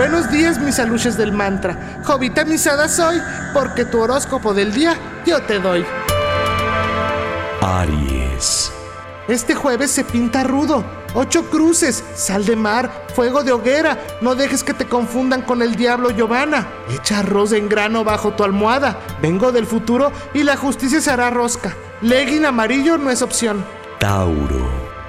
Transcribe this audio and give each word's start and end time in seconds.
Buenos 0.00 0.30
días, 0.30 0.58
mis 0.58 0.78
aluches 0.78 1.18
del 1.18 1.30
mantra. 1.30 2.00
Jovita 2.04 2.46
misada 2.46 2.88
soy, 2.88 3.20
porque 3.52 3.84
tu 3.84 4.00
horóscopo 4.00 4.54
del 4.54 4.72
día 4.72 4.96
yo 5.26 5.42
te 5.42 5.58
doy. 5.58 5.84
Aries. 7.60 8.72
Este 9.28 9.54
jueves 9.54 9.90
se 9.90 10.02
pinta 10.04 10.42
rudo. 10.42 10.86
Ocho 11.12 11.50
cruces, 11.50 12.02
sal 12.14 12.46
de 12.46 12.56
mar, 12.56 13.08
fuego 13.14 13.42
de 13.42 13.52
hoguera. 13.52 13.98
No 14.22 14.34
dejes 14.34 14.64
que 14.64 14.72
te 14.72 14.88
confundan 14.88 15.42
con 15.42 15.60
el 15.60 15.74
diablo 15.74 16.08
Giovanna. 16.08 16.66
Echa 16.88 17.18
arroz 17.18 17.52
en 17.52 17.68
grano 17.68 18.02
bajo 18.02 18.32
tu 18.32 18.42
almohada. 18.42 18.98
Vengo 19.20 19.52
del 19.52 19.66
futuro 19.66 20.12
y 20.32 20.44
la 20.44 20.56
justicia 20.56 21.02
se 21.02 21.10
hará 21.10 21.28
rosca. 21.28 21.76
Legging 22.00 22.46
amarillo 22.46 22.96
no 22.96 23.10
es 23.10 23.20
opción. 23.20 23.62
Tauro. 23.98 24.66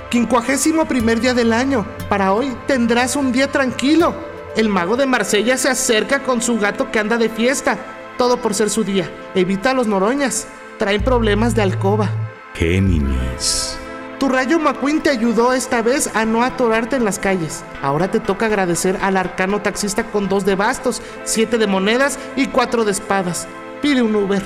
Quincuagésimo 0.10 0.84
primer 0.84 1.22
día 1.22 1.34
del 1.34 1.54
año. 1.54 1.86
Para 2.10 2.34
hoy 2.34 2.54
tendrás 2.68 3.16
un 3.16 3.32
día 3.32 3.50
tranquilo. 3.50 4.31
El 4.56 4.68
mago 4.68 4.98
de 4.98 5.06
Marsella 5.06 5.58
se 5.58 5.70
acerca 5.70 6.24
con 6.24 6.42
su 6.42 6.60
gato 6.60 6.92
que 6.92 7.00
anda 7.00 7.18
de 7.18 7.30
fiesta. 7.30 7.78
Todo 8.18 8.38
por 8.38 8.54
ser 8.54 8.70
su 8.70 8.84
día. 8.84 9.10
Evita 9.34 9.74
los 9.74 9.88
noroñas. 9.88 10.48
Traen 10.78 11.04
problemas 11.04 11.56
de 11.56 11.62
alcoba. 11.62 12.10
Géminis. 12.54 13.78
Tu 14.20 14.28
rayo 14.28 14.60
McQueen 14.60 15.02
te 15.02 15.10
ayudó 15.10 15.54
esta 15.54 15.82
vez 15.82 16.12
a 16.14 16.26
no 16.26 16.44
atorarte 16.44 16.98
en 16.98 17.06
las 17.06 17.18
calles. 17.18 17.64
Ahora 17.82 18.12
te 18.12 18.20
toca 18.20 18.46
agradecer 18.46 19.00
al 19.02 19.18
arcano 19.18 19.62
taxista 19.62 20.04
con 20.12 20.28
dos 20.28 20.46
de 20.46 20.56
bastos, 20.56 21.02
siete 21.24 21.58
de 21.58 21.66
monedas 21.66 22.20
y 22.36 22.48
cuatro 22.48 22.84
de 22.84 22.92
espadas. 22.92 23.48
Pide 23.82 24.02
un 24.02 24.16
Uber. 24.16 24.44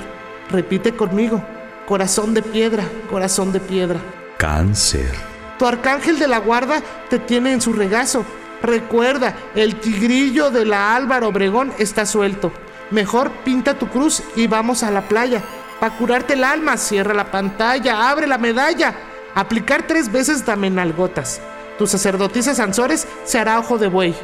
Repite 0.50 0.92
conmigo. 0.92 1.42
Corazón 1.86 2.32
de 2.32 2.42
piedra, 2.42 2.84
corazón 3.10 3.52
de 3.52 3.60
piedra. 3.60 3.98
Cáncer. 4.38 5.12
Tu 5.58 5.66
arcángel 5.66 6.18
de 6.18 6.28
la 6.28 6.38
guarda 6.38 6.80
te 7.10 7.18
tiene 7.18 7.52
en 7.52 7.60
su 7.60 7.72
regazo. 7.72 8.24
Recuerda, 8.62 9.34
el 9.54 9.76
tigrillo 9.76 10.50
de 10.50 10.64
la 10.64 10.96
Álvaro 10.96 11.28
Obregón 11.28 11.72
está 11.78 12.06
suelto. 12.06 12.52
Mejor 12.90 13.30
pinta 13.44 13.74
tu 13.74 13.88
cruz 13.88 14.22
y 14.34 14.46
vamos 14.46 14.82
a 14.82 14.90
la 14.90 15.02
playa. 15.02 15.42
Para 15.80 15.96
curarte 15.96 16.34
el 16.34 16.44
alma, 16.44 16.76
cierra 16.76 17.12
la 17.12 17.30
pantalla, 17.30 18.08
abre 18.10 18.26
la 18.26 18.38
medalla. 18.38 18.94
Aplicar 19.34 19.86
tres 19.86 20.10
veces 20.10 20.46
damenalgotas. 20.46 21.40
Tu 21.78 21.86
sacerdotisa 21.86 22.54
Sansores 22.54 23.06
se 23.24 23.38
hará 23.38 23.58
ojo 23.58 23.76
de 23.76 23.88
buey. 23.88 24.14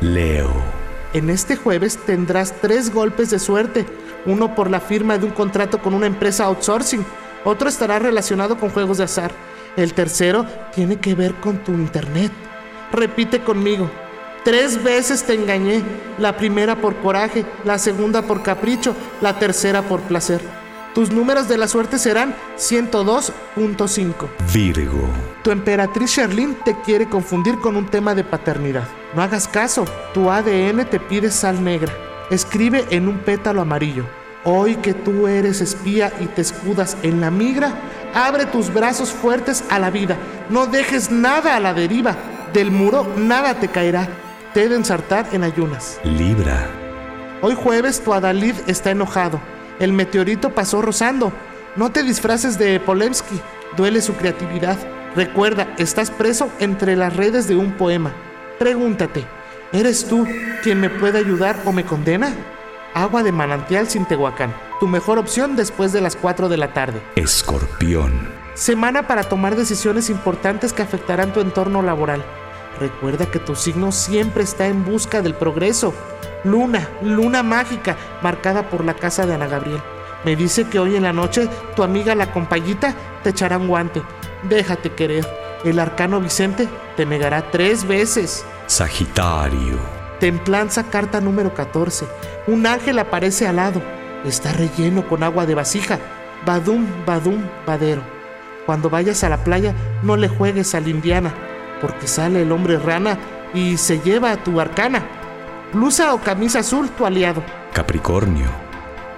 Leo. 0.00 0.52
En 1.14 1.30
este 1.30 1.56
jueves 1.56 1.96
tendrás 2.04 2.52
tres 2.60 2.92
golpes 2.92 3.30
de 3.30 3.38
suerte. 3.38 3.86
Uno 4.26 4.54
por 4.54 4.70
la 4.70 4.80
firma 4.80 5.16
de 5.16 5.24
un 5.24 5.32
contrato 5.32 5.80
con 5.80 5.94
una 5.94 6.06
empresa 6.06 6.44
outsourcing. 6.44 7.04
Otro 7.44 7.68
estará 7.68 7.98
relacionado 7.98 8.58
con 8.58 8.68
juegos 8.68 8.98
de 8.98 9.04
azar. 9.04 9.30
El 9.76 9.94
tercero 9.94 10.44
tiene 10.74 10.96
que 10.96 11.14
ver 11.14 11.34
con 11.36 11.58
tu 11.64 11.72
internet. 11.72 12.30
Repite 12.92 13.40
conmigo. 13.40 13.90
Tres 14.44 14.82
veces 14.82 15.24
te 15.24 15.34
engañé. 15.34 15.82
La 16.18 16.36
primera 16.36 16.76
por 16.76 16.96
coraje, 16.96 17.44
la 17.64 17.78
segunda 17.78 18.22
por 18.22 18.42
capricho, 18.42 18.94
la 19.20 19.38
tercera 19.38 19.82
por 19.82 20.00
placer. 20.00 20.40
Tus 20.94 21.10
números 21.10 21.48
de 21.48 21.58
la 21.58 21.68
suerte 21.68 21.98
serán 21.98 22.34
102.5. 22.56 24.28
Virgo. 24.52 25.08
Tu 25.42 25.50
emperatriz 25.50 26.10
Sherlyn 26.10 26.56
te 26.64 26.74
quiere 26.80 27.08
confundir 27.08 27.58
con 27.58 27.76
un 27.76 27.86
tema 27.86 28.14
de 28.14 28.24
paternidad. 28.24 28.88
No 29.14 29.22
hagas 29.22 29.46
caso, 29.46 29.84
tu 30.14 30.30
ADN 30.30 30.86
te 30.86 30.98
pide 30.98 31.30
sal 31.30 31.62
negra. 31.62 31.92
Escribe 32.30 32.86
en 32.90 33.06
un 33.06 33.18
pétalo 33.18 33.60
amarillo. 33.60 34.06
Hoy 34.44 34.76
que 34.76 34.94
tú 34.94 35.26
eres 35.26 35.60
espía 35.60 36.12
y 36.20 36.26
te 36.26 36.40
escudas 36.40 36.96
en 37.02 37.20
la 37.20 37.30
migra, 37.30 37.74
abre 38.14 38.46
tus 38.46 38.72
brazos 38.72 39.10
fuertes 39.10 39.64
a 39.68 39.78
la 39.78 39.90
vida. 39.90 40.16
No 40.48 40.66
dejes 40.66 41.10
nada 41.10 41.54
a 41.54 41.60
la 41.60 41.74
deriva. 41.74 42.16
Del 42.52 42.70
muro 42.70 43.06
nada 43.16 43.54
te 43.54 43.68
caerá. 43.68 44.08
Te 44.54 44.64
he 44.64 44.68
de 44.68 44.76
ensartar 44.76 45.26
en 45.32 45.44
ayunas. 45.44 46.00
Libra. 46.02 46.66
Hoy 47.42 47.54
jueves 47.54 48.00
tu 48.02 48.14
Adalid 48.14 48.54
está 48.66 48.90
enojado. 48.90 49.40
El 49.78 49.92
meteorito 49.92 50.54
pasó 50.54 50.82
rozando. 50.82 51.32
No 51.76 51.90
te 51.90 52.02
disfraces 52.02 52.58
de 52.58 52.80
Polemsky. 52.80 53.40
Duele 53.76 54.00
su 54.00 54.14
creatividad. 54.14 54.76
Recuerda, 55.14 55.74
estás 55.78 56.10
preso 56.10 56.48
entre 56.58 56.96
las 56.96 57.14
redes 57.14 57.46
de 57.48 57.56
un 57.56 57.72
poema. 57.72 58.12
Pregúntate, 58.58 59.24
¿eres 59.72 60.06
tú 60.06 60.26
quien 60.62 60.80
me 60.80 60.90
puede 60.90 61.18
ayudar 61.18 61.56
o 61.64 61.72
me 61.72 61.84
condena? 61.84 62.34
Agua 62.94 63.22
de 63.22 63.32
manantial 63.32 63.88
sin 63.88 64.06
Tehuacán. 64.06 64.54
Tu 64.80 64.88
mejor 64.88 65.18
opción 65.18 65.54
después 65.54 65.92
de 65.92 66.00
las 66.00 66.16
4 66.16 66.48
de 66.48 66.56
la 66.56 66.72
tarde. 66.72 67.00
Escorpión. 67.14 68.28
Semana 68.58 69.06
para 69.06 69.22
tomar 69.22 69.54
decisiones 69.54 70.10
importantes 70.10 70.72
que 70.72 70.82
afectarán 70.82 71.32
tu 71.32 71.38
entorno 71.38 71.80
laboral. 71.80 72.24
Recuerda 72.80 73.30
que 73.30 73.38
tu 73.38 73.54
signo 73.54 73.92
siempre 73.92 74.42
está 74.42 74.66
en 74.66 74.84
busca 74.84 75.22
del 75.22 75.34
progreso. 75.34 75.94
Luna, 76.42 76.88
luna 77.00 77.44
mágica, 77.44 77.96
marcada 78.20 78.68
por 78.68 78.84
la 78.84 78.94
casa 78.94 79.26
de 79.26 79.34
Ana 79.34 79.46
Gabriel. 79.46 79.80
Me 80.24 80.34
dice 80.34 80.64
que 80.64 80.80
hoy 80.80 80.96
en 80.96 81.04
la 81.04 81.12
noche 81.12 81.48
tu 81.76 81.84
amiga 81.84 82.16
la 82.16 82.32
compayita 82.32 82.96
te 83.22 83.30
echará 83.30 83.58
un 83.58 83.68
guante. 83.68 84.02
Déjate 84.42 84.90
querer. 84.90 85.24
El 85.62 85.78
arcano 85.78 86.20
Vicente 86.20 86.68
te 86.96 87.06
negará 87.06 87.52
tres 87.52 87.86
veces. 87.86 88.44
Sagitario. 88.66 89.78
Templanza, 90.18 90.82
carta 90.90 91.20
número 91.20 91.54
14. 91.54 92.06
Un 92.48 92.66
ángel 92.66 92.98
aparece 92.98 93.46
al 93.46 93.54
lado. 93.54 93.80
Está 94.24 94.52
relleno 94.52 95.06
con 95.06 95.22
agua 95.22 95.46
de 95.46 95.54
vasija. 95.54 96.00
Badum, 96.44 96.88
badum, 97.06 97.40
badero. 97.64 98.17
Cuando 98.68 98.90
vayas 98.90 99.24
a 99.24 99.30
la 99.30 99.42
playa, 99.44 99.74
no 100.02 100.18
le 100.18 100.28
juegues 100.28 100.74
a 100.74 100.80
la 100.82 100.90
indiana, 100.90 101.32
porque 101.80 102.06
sale 102.06 102.42
el 102.42 102.52
hombre 102.52 102.78
rana 102.78 103.18
y 103.54 103.78
se 103.78 103.98
lleva 104.00 104.30
a 104.30 104.44
tu 104.44 104.60
arcana. 104.60 105.02
Blusa 105.72 106.12
o 106.12 106.20
camisa 106.20 106.58
azul, 106.58 106.90
tu 106.90 107.06
aliado. 107.06 107.42
Capricornio. 107.72 108.46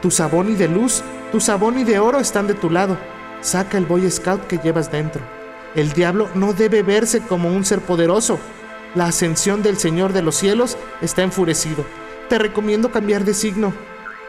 Tu 0.03 0.13
sabón 0.13 0.53
y 0.53 0.55
de 0.55 0.69
luz, 0.69 1.03
tu 1.33 1.41
sabón 1.41 1.81
y 1.81 1.83
de 1.83 1.99
oro 1.99 2.21
están 2.21 2.47
de 2.47 2.55
tu 2.55 2.71
lado. 2.71 2.97
Saca 3.41 3.77
el 3.77 3.87
Boy 3.87 4.09
Scout 4.09 4.47
que 4.47 4.59
llevas 4.59 4.93
dentro. 4.93 5.21
El 5.75 5.95
diablo 5.95 6.29
no 6.37 6.53
debe 6.53 6.85
verse 6.85 7.21
como 7.21 7.49
un 7.49 7.65
ser 7.65 7.81
poderoso. 7.81 8.39
La 8.95 9.07
ascensión 9.07 9.65
del 9.65 9.79
Señor 9.79 10.13
de 10.13 10.23
los 10.23 10.37
cielos 10.37 10.79
está 11.01 11.25
enfurecido. 11.25 11.85
Te 12.29 12.39
recomiendo 12.39 12.93
cambiar 12.93 13.25
de 13.25 13.35
signo. 13.35 13.73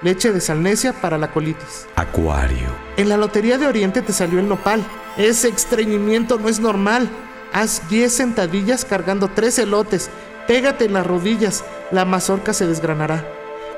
Leche 0.02 0.32
de 0.32 0.42
salnesia 0.42 0.94
para 0.94 1.20
la 1.20 1.32
colitis. 1.32 1.86
Acuario. 1.96 2.70
En 2.98 3.08
la 3.08 3.18
Lotería 3.18 3.60
de 3.60 3.68
Oriente 3.68 4.02
te 4.02 4.14
salió 4.14 4.40
el 4.40 4.50
nopal. 4.50 4.84
Ese 5.16 5.50
estreñimiento 5.50 6.40
no 6.40 6.50
es 6.50 6.60
normal. 6.60 7.08
Haz 7.54 7.88
10 7.90 8.12
sentadillas 8.12 8.84
cargando 8.84 9.30
3 9.30 9.60
elotes. 9.60 10.10
Pégate 10.48 10.86
en 10.86 10.94
las 10.94 11.06
rodillas. 11.06 11.64
La 11.92 12.06
mazorca 12.06 12.52
se 12.52 12.66
desgranará. 12.66 13.24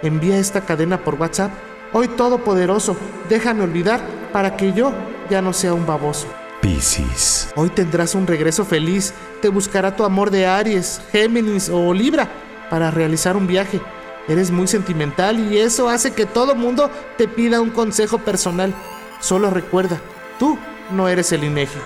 Envía 0.02 0.38
esta 0.38 0.62
cadena 0.62 1.04
por 1.04 1.16
WhatsApp. 1.16 1.52
Hoy 1.92 2.08
Todopoderoso, 2.08 2.96
déjame 3.28 3.64
olvidar 3.64 4.00
para 4.32 4.56
que 4.56 4.72
yo 4.72 4.94
ya 5.30 5.42
no 5.42 5.52
sea 5.52 5.74
un 5.74 5.86
baboso. 5.86 6.28
Piscis. 6.62 7.50
Hoy 7.58 7.70
tendrás 7.70 8.16
un 8.16 8.28
regreso 8.28 8.64
feliz. 8.64 9.14
Te 9.42 9.50
buscará 9.50 9.94
tu 9.94 10.06
amor 10.06 10.32
de 10.32 10.48
Aries, 10.48 11.02
Géminis 11.12 11.68
o 11.70 11.94
Libra 11.94 12.30
para 12.70 12.92
realizar 12.92 13.36
un 13.36 13.46
viaje. 13.46 13.82
Eres 14.28 14.52
muy 14.52 14.68
sentimental 14.68 15.52
y 15.52 15.58
eso 15.58 15.90
hace 15.90 16.14
que 16.14 16.26
todo 16.26 16.56
mundo 16.56 16.90
te 17.18 17.28
pida 17.28 17.60
un 17.60 17.72
consejo 17.72 18.20
personal. 18.20 18.74
Solo 19.20 19.50
recuerda, 19.50 20.00
tú 20.40 20.58
no 20.92 21.10
eres 21.10 21.32
el 21.32 21.44
INEGI. 21.44 21.80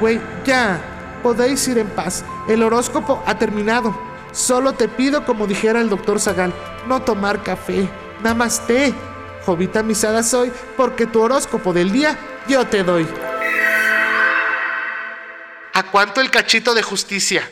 Güey, 0.00 0.20
ya, 0.44 0.80
podéis 1.22 1.66
ir 1.68 1.78
en 1.78 1.88
paz. 1.88 2.24
El 2.48 2.62
horóscopo 2.62 3.22
ha 3.26 3.38
terminado. 3.38 3.96
Solo 4.32 4.72
te 4.72 4.88
pido, 4.88 5.24
como 5.24 5.46
dijera 5.46 5.80
el 5.80 5.88
doctor 5.88 6.20
Zagal, 6.20 6.52
no 6.88 7.02
tomar 7.02 7.42
café. 7.42 7.88
Namaste. 8.22 8.94
Jovita 9.44 9.82
misada 9.82 10.22
soy, 10.22 10.50
porque 10.76 11.06
tu 11.06 11.20
horóscopo 11.20 11.72
del 11.72 11.92
día 11.92 12.18
yo 12.48 12.66
te 12.66 12.82
doy. 12.82 13.06
¿A 15.74 15.82
cuánto 15.90 16.20
el 16.20 16.30
cachito 16.30 16.74
de 16.74 16.82
justicia? 16.82 17.42